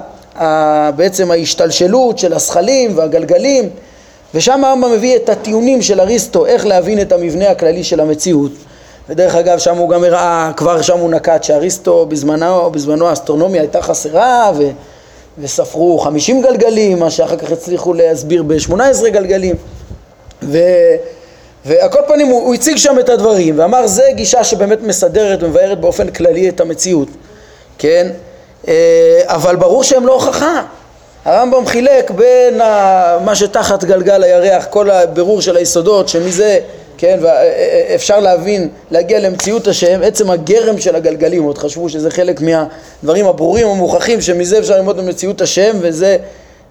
[0.96, 3.70] בעצם ההשתלשלות של השכלים והגלגלים,
[4.34, 8.52] ושם הרמב"ם מביא את הטיעונים של אריסטו, איך להבין את המבנה הכללי של המציאות.
[9.08, 13.82] ודרך אגב שם הוא גם הראה, כבר שם הוא נקט שאריסטו בזמנו, בזמנו האסטרונומיה הייתה
[13.82, 14.70] חסרה ו,
[15.38, 19.56] וספרו 50 גלגלים, מה שאחר כך הצליחו להסביר ב-18 גלגלים
[20.42, 20.58] ו,
[21.64, 25.80] ועל כל פנים הוא, הוא הציג שם את הדברים ואמר זה גישה שבאמת מסדרת ומבארת
[25.80, 27.08] באופן כללי את המציאות,
[27.78, 28.10] כן?
[28.68, 30.62] אה, אבל ברור שהם לא הוכחה.
[31.24, 32.58] הרמב"ם חילק בין
[33.24, 36.58] מה שתחת גלגל הירח, כל הבירור של היסודות שמזה
[36.98, 43.26] כן, ואפשר להבין, להגיע למציאות השם, עצם הגרם של הגלגלים, עוד חשבו שזה חלק מהדברים
[43.26, 46.16] הברורים המוכחים שמזה אפשר ללמוד במציאות השם וזה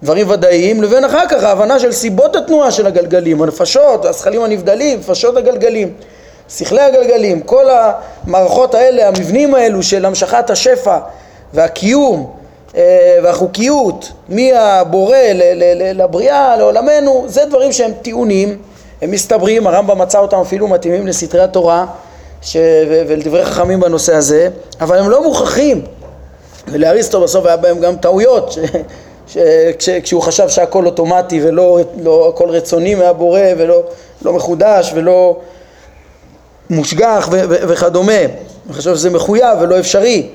[0.02, 5.36] דברים ודאיים, לבין אחר כך ההבנה של סיבות התנועה של הגלגלים, הנפשות, השכלים הנבדלים, נפשות
[5.36, 5.92] הגלגלים,
[6.48, 10.98] שכלי הגלגלים, כל המערכות האלה, המבנים האלו של המשכת השפע
[11.54, 12.30] והקיום
[12.76, 15.16] אה, והחוקיות מהבורא
[15.94, 18.58] לבריאה, לעולמנו, זה דברים שהם טיעונים
[19.02, 21.86] הם מסתברים, הרמב"ם מצא אותם אפילו מתאימים לסתרי התורה
[22.42, 22.56] ש...
[22.88, 24.48] ולדברי חכמים בנושא הזה,
[24.80, 25.82] אבל הם לא מוכחים.
[26.68, 28.58] ולאריסטו בסוף היה בהם גם טעויות, ש...
[29.26, 29.38] ש...
[29.78, 29.88] כש...
[29.88, 32.32] כשהוא חשב שהכל אוטומטי ולא לא...
[32.34, 33.82] הכל רצוני מהבורא ולא
[34.22, 35.36] לא מחודש ולא
[36.70, 37.40] מושגח ו...
[37.48, 37.68] ו...
[37.68, 38.12] וכדומה.
[38.66, 40.28] הוא חשב שזה מחויב ולא אפשרי.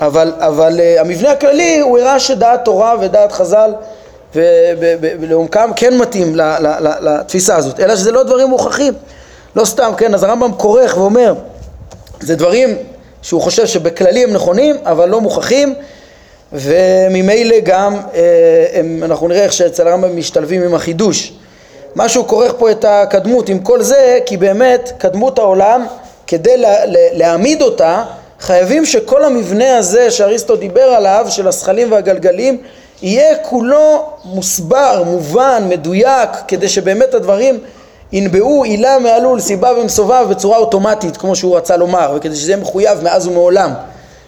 [0.00, 3.70] אבל, אבל uh, המבנה הכללי הוא הראה שדעת תורה ודעת חז"ל
[5.20, 6.36] ולעומקם כן מתאים
[7.00, 8.92] לתפיסה הזאת, אלא שזה לא דברים מוכחים,
[9.56, 11.34] לא סתם, כן, אז הרמב"ם כורך ואומר,
[12.20, 12.76] זה דברים
[13.22, 15.74] שהוא חושב שבכללי הם נכונים, אבל לא מוכחים,
[16.52, 21.32] וממילא גם אה, הם, אנחנו נראה איך שאצל הרמב"ם משתלבים עם החידוש.
[21.94, 25.86] מה שהוא כורך פה את הקדמות עם כל זה, כי באמת קדמות העולם,
[26.26, 26.74] כדי לה,
[27.12, 28.04] להעמיד אותה,
[28.44, 32.58] חייבים שכל המבנה הזה שאריסטו דיבר עליו, של השכלים והגלגלים,
[33.02, 37.58] יהיה כולו מוסבר, מובן, מדויק, כדי שבאמת הדברים
[38.12, 43.02] ינבעו עילה מעלול, סיבה ומסובב בצורה אוטומטית, כמו שהוא רצה לומר, וכדי שזה יהיה מחויב
[43.02, 43.70] מאז ומעולם,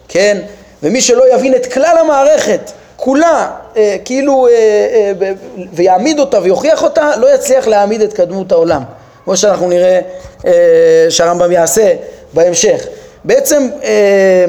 [0.09, 0.39] כן?
[0.83, 5.33] ומי שלא יבין את כלל המערכת, כולה, אה, כאילו, אה, אה,
[5.73, 8.83] ויעמיד אותה ויוכיח אותה, לא יצליח להעמיד את קדמות העולם,
[9.25, 10.01] כמו שאנחנו נראה
[10.47, 11.95] אה, שהרמב"ם יעשה
[12.33, 12.87] בהמשך.
[13.27, 14.45] בעצם אה,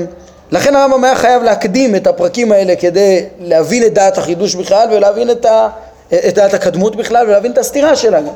[0.51, 5.31] לכן הרמב"ם היה חייב להקדים את הפרקים האלה כדי להבין את דעת החידוש בכלל ולהבין
[5.31, 5.69] את, ה,
[6.09, 8.33] את דעת הקדמות בכלל ולהבין את הסתירה שלה גם.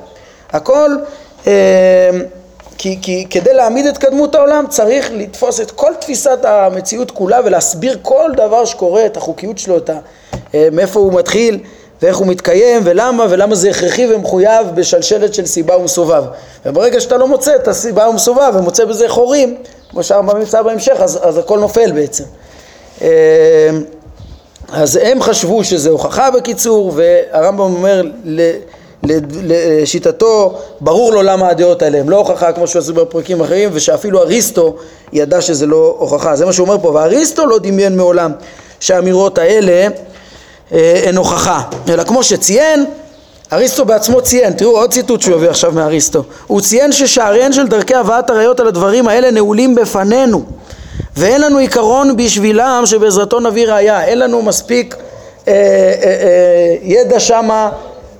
[0.54, 0.96] הכל,
[1.48, 1.52] אה,
[2.78, 7.98] כי, כי כדי להעמיד את קדמות העולם צריך לתפוס את כל תפיסת המציאות כולה ולהסביר
[8.02, 9.98] כל דבר שקורה, את החוקיות שלו, את ה,
[10.56, 11.60] אה, מאיפה הוא מתחיל
[12.02, 16.24] ואיך הוא מתקיים ולמה ולמה זה הכרחי ומחויב בשלשלת של סיבה ומסובב.
[16.66, 19.58] וברגע שאתה לא מוצא את הסיבה ומסובב ומוצא בזה חורים
[19.92, 22.24] כמו שהרמב"ם נמצא בהמשך, אז, אז הכל נופל בעצם.
[23.02, 23.08] אמ,
[24.72, 28.02] אז הם חשבו שזה הוכחה בקיצור, והרמב"ם אומר
[29.44, 34.20] לשיטתו, ברור לו למה הדעות האלה הם לא הוכחה כמו שהוא עשו בפרקים אחרים, ושאפילו
[34.20, 34.76] אריסטו
[35.14, 36.36] ידע שזה לא הוכחה.
[36.36, 38.32] זה מה שהוא אומר פה, ואריסטו לא דמיין מעולם
[38.80, 39.88] שהאמירות האלה
[40.74, 42.86] אה, הן הוכחה, אלא כמו שציין,
[43.54, 47.96] אריסטו בעצמו ציין, תראו עוד ציטוט שהוא יביא עכשיו מאריסטו, הוא ציין ששעריהן של דרכי
[47.96, 50.44] הבאת הראיות על הדברים האלה נעולים בפנינו
[51.18, 54.96] ואין לנו עיקרון בשבילם שבעזרתו נביא ראייה, אין לנו מספיק
[55.48, 55.58] אה, אה,
[56.04, 57.70] אה, ידע שמה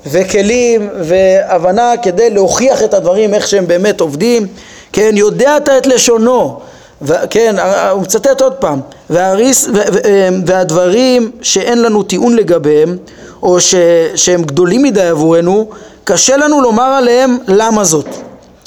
[0.06, 4.48] וכלים והבנה כדי להוכיח את הדברים איך שהם באמת עובדים,
[4.94, 6.60] כן, יודע אתה את לשונו,
[7.02, 7.56] ו, כן,
[7.92, 12.98] הוא מצטט עוד פעם, והריס, ו, ו, אה, והדברים שאין לנו טיעון לגביהם
[13.44, 13.76] או ש,
[14.16, 15.70] שהם גדולים מדי עבורנו,
[16.04, 18.08] קשה לנו לומר עליהם למה זאת.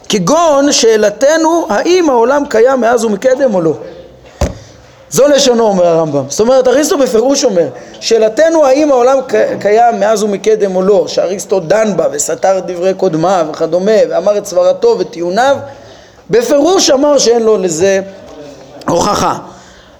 [0.08, 3.72] כגון שאלתנו האם העולם קיים מאז ומקדם או לא.
[5.10, 6.24] זו לשונו אומר הרמב"ם.
[6.28, 7.68] זאת אומרת אריסטו בפירוש אומר
[8.00, 9.18] שאלתנו האם העולם
[9.60, 14.96] קיים מאז ומקדם או לא, שאריסטו דן בה וסתר דברי קודמיו וכדומה ואמר את סברתו
[14.98, 15.56] וטיעוניו,
[16.30, 18.00] בפירוש אמר שאין לו לזה
[18.88, 19.38] הוכחה.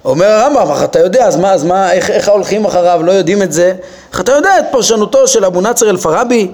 [0.05, 3.41] אומר הרמב"ם, אך אתה יודע, אז מה, אז מה, איך, איך ההולכים אחריו לא יודעים
[3.41, 3.73] את זה?
[4.11, 6.51] איך אתה יודע את פרשנותו של אבו נצר אל-פרבי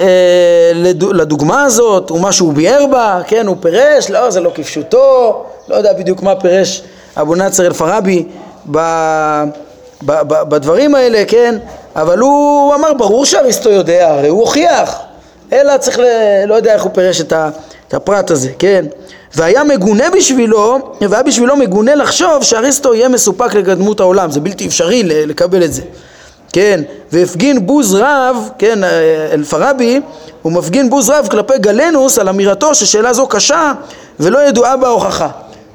[0.00, 0.06] אה,
[1.12, 5.92] לדוגמה הזאת, ומה שהוא ביאר בה, כן, הוא פירש, לא, זה לא כפשוטו, לא יודע
[5.92, 6.82] בדיוק מה פירש
[7.16, 7.34] אבו
[8.66, 8.78] ב,
[10.06, 11.58] ב, בדברים האלה, כן,
[11.96, 14.98] אבל הוא אמר, ברור שאריסטו יודע, הרי הוא הוכיח,
[15.52, 16.04] אלא צריך, ל...
[16.46, 17.50] לא יודע איך הוא פירש את, ה...
[17.88, 18.84] את הפרט הזה, כן?
[19.36, 25.02] והיה מגונה בשבילו, והיה בשבילו מגונה לחשוב שאריסטו יהיה מסופק לקדמות העולם, זה בלתי אפשרי
[25.04, 25.82] לקבל את זה,
[26.52, 26.80] כן?
[27.12, 28.78] והפגין בוז רב, כן,
[29.32, 30.00] אלפרבי,
[30.42, 33.72] הוא מפגין בוז רב כלפי גלנוס על אמירתו ששאלה זו קשה
[34.20, 35.28] ולא ידועה בה הוכחה.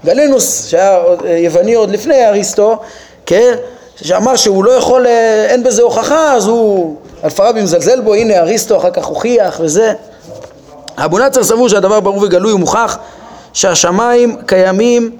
[0.05, 2.77] גלנוס, שהיה יווני עוד לפני אריסטו,
[3.25, 3.53] כן,
[3.95, 5.05] שאמר שהוא לא יכול,
[5.49, 9.93] אין בזה הוכחה, אז הוא, אלפרבי מזלזל בו, הנה אריסטו אחר כך הוכיח וזה.
[10.97, 12.97] אבו נצר סבור שהדבר ברור וגלוי ומוכח
[13.53, 15.11] שהשמיים קיימים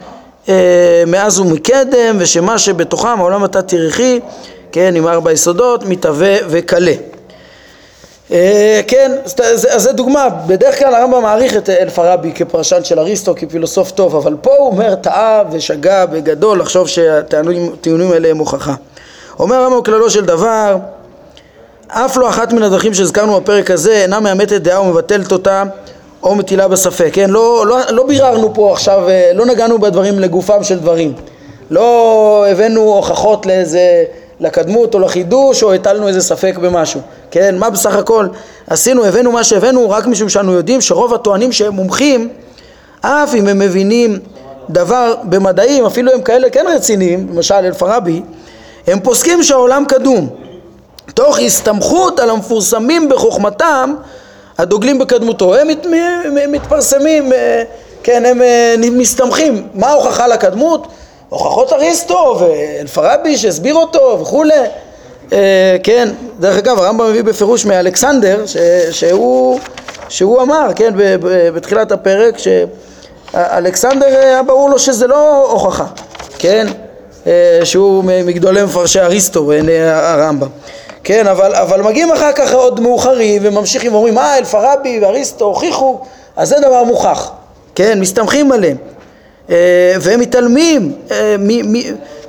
[0.49, 4.19] אה, מאז ומקדם ושמה שבתוכם העולם התת-ירחי,
[4.71, 6.93] כן, עם ארבע יסודות, מתהווה וקלה.
[8.31, 9.11] אה, כן,
[9.43, 14.35] אז זה דוגמה, בדרך כלל הרמב"ם מעריך את אלפרבי כפרשן של אריסטו, כפילוסוף טוב, אבל
[14.41, 18.73] פה הוא אומר טעה ושגה בגדול לחשוב שהטיעונים האלה הם הוכחה.
[19.39, 20.77] אומר הרמב"ם כללו של דבר,
[21.87, 25.63] אף לא אחת מן הדרכים שהזכרנו בפרק הזה אינה מאמתת דעה ומבטלת אותה
[26.23, 27.29] או מטילה בספק, כן?
[27.29, 31.13] לא, לא, לא ביררנו פה עכשיו, אה, לא נגענו בדברים לגופם של דברים.
[31.69, 34.03] לא הבאנו הוכחות לאיזה,
[34.39, 37.01] לקדמות או לחידוש או הטלנו איזה ספק במשהו,
[37.31, 37.57] כן?
[37.57, 38.27] מה בסך הכל
[38.67, 42.29] עשינו, הבאנו מה שהבאנו רק משום שאנו יודעים שרוב הטוענים שהם מומחים,
[43.01, 44.19] אף אם הם מבינים
[44.69, 48.21] דבר במדעים, אפילו הם כאלה כן רציניים, למשל אלפרבי,
[48.87, 50.29] הם פוסקים שהעולם קדום,
[51.13, 53.93] תוך הסתמכות על המפורסמים בחוכמתם
[54.59, 55.87] הדוגלים בקדמותו, הם מת,
[56.47, 57.63] מתפרסמים, אה,
[58.03, 60.87] כן, הם אה, מסתמכים, מה ההוכחה לקדמות?
[61.29, 64.53] הוכחות אריסטו ואלפרבי שהסביר אותו וכולי,
[65.33, 68.43] אה, כן, דרך אגב הרמב"ם מביא בפירוש מאלכסנדר
[68.91, 69.59] שהוא,
[70.09, 70.93] שהוא אמר, כן,
[71.55, 75.85] בתחילת הפרק שאלכסנדר ברור לו שזה לא הוכחה,
[76.37, 76.67] כן,
[77.63, 79.51] שהוא מגדולי מפרשי אריסטו
[79.91, 80.47] הרמב"ם
[81.09, 85.99] כן, אבל, אבל מגיעים אחר כך עוד מאוחרים וממשיכים ואומרים אה אלפרבי ואריסטו הוכיחו,
[86.35, 87.31] אז זה דבר מוכח,
[87.75, 88.77] כן, מסתמכים עליהם.
[89.49, 91.79] אה, והם מתעלמים, אה, מ, מ,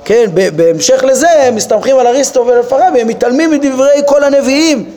[0.05, 4.89] כן, בהמשך לזה הם מסתמכים על אריסטו ואלפרבי, הם מתעלמים מדברי כל הנביאים.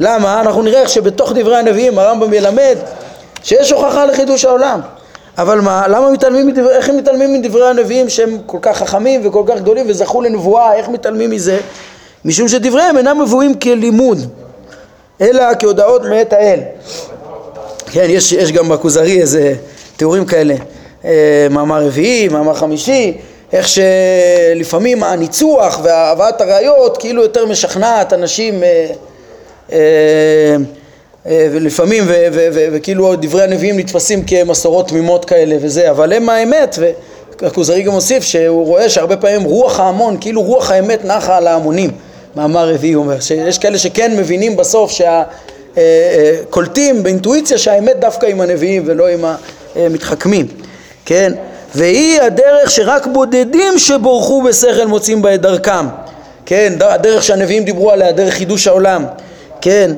[0.00, 0.40] למה?
[0.40, 2.76] אנחנו נראה איך שבתוך דברי הנביאים הרמב"ם ילמד
[3.42, 4.80] שיש הוכחה לחידוש העולם.
[5.38, 9.42] אבל מה, למה מתעלמים מדבר, איך הם מתעלמים מדברי הנביאים שהם כל כך חכמים וכל
[9.46, 11.58] כך גדולים וזכו לנבואה, איך מתעלמים מזה?
[12.26, 14.18] משום שדבריהם אינם מבואים כלימוד,
[15.20, 16.60] אלא כהודעות מאת האל.
[17.92, 19.54] כן, יש, יש גם בכוזרי איזה
[19.96, 20.54] תיאורים כאלה,
[21.04, 23.18] אה, מאמר רביעי, מאמר חמישי,
[23.52, 28.86] איך שלפעמים הניצוח והבאת הראיות כאילו יותר משכנעת אנשים אה,
[29.72, 29.76] אה,
[31.26, 32.04] אה, ולפעמים
[32.72, 36.78] וכאילו דברי הנביאים נתפסים כמסורות תמימות כאלה וזה, אבל הם האמת
[37.40, 41.90] והכוזרי גם הוסיף שהוא רואה שהרבה פעמים רוח ההמון, כאילו רוח האמת נחה על ההמונים
[42.36, 44.92] מאמר רביעי אומר, שיש כאלה שכן מבינים בסוף
[45.76, 49.24] שהקולטים באינטואיציה שהאמת דווקא עם הנביאים ולא עם
[49.76, 50.46] המתחכמים,
[51.04, 51.32] כן?
[51.74, 55.86] והיא הדרך שרק בודדים שבורחו בשכל מוצאים בה את דרכם,
[56.46, 56.72] כן?
[56.80, 59.04] הדרך שהנביאים דיברו עליה, דרך חידוש העולם,
[59.60, 59.92] כן?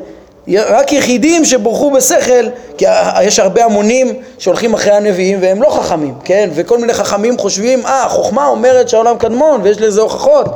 [0.55, 2.85] רק יחידים שבורחו בשכל, כי
[3.22, 6.51] יש הרבה המונים שהולכים אחרי הנביאים והם לא חכמים, כן?
[6.55, 10.46] וכל מיני חכמים חושבים, אה, החוכמה אומרת שהעולם קדמון ויש לזה הוכחות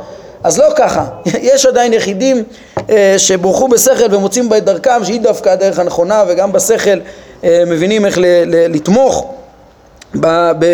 [0.45, 1.05] אז לא ככה,
[1.51, 2.43] יש עדיין יחידים
[2.91, 6.99] אה, שבורחו בשכל ומוצאים בה את דרכם שהיא דווקא הדרך הנכונה וגם בשכל
[7.45, 9.35] אה, מבינים איך לתמוך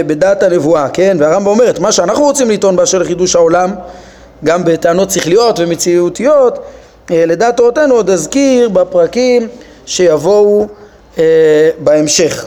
[0.06, 1.16] בדעת הנבואה, כן?
[1.20, 3.74] והרמב"ם אומר את מה שאנחנו רוצים לטעון באשר לחידוש העולם
[4.44, 6.58] גם בטענות שכליות ומציאותיות
[7.10, 9.48] אה, לדעת תורתנו עוד אזכיר בפרקים
[9.86, 10.66] שיבואו
[11.78, 12.46] בהמשך,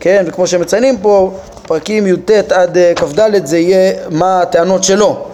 [0.00, 0.24] כן?
[0.26, 1.30] וכמו שמציינים פה
[1.62, 5.26] פרקים י"ט עד כ"ד זה יהיה מה הטענות שלו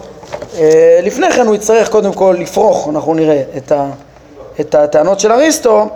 [1.03, 3.89] לפני כן הוא יצטרך קודם כל לפרוך, אנחנו נראה, את, ה,
[4.59, 5.89] את הטענות של אריסטו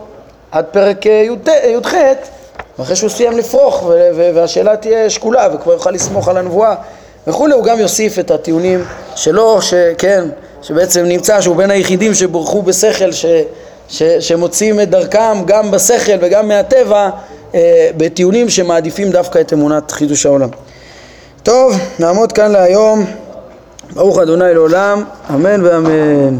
[0.52, 1.26] עד פרק אה,
[1.68, 1.94] י"ח,
[2.80, 3.84] ואחרי שהוא סיים לפרוך
[4.16, 6.76] והשאלה תהיה שקולה וכבר יוכל לסמוך על הנבואה
[7.28, 8.84] וכולי, הוא גם יוסיף את הטיעונים
[9.16, 10.24] שלו, שכן,
[10.62, 13.26] שבעצם נמצא שהוא בין היחידים שבורחו בשכל, ש,
[13.90, 17.10] ש, שמוצאים את דרכם גם בשכל וגם מהטבע
[17.56, 20.50] אה, בטיעונים שמעדיפים דווקא את אמונת חידוש העולם.
[21.44, 23.06] טוב, נעמוד כאן להיום.
[23.94, 26.40] ברוך אדוני לעולם, אמן ואמן.